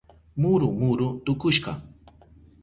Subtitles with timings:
[0.41, 1.71] Muru muru tukushka.